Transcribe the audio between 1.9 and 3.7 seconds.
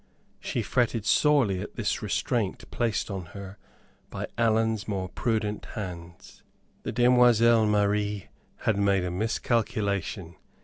restraint placed upon her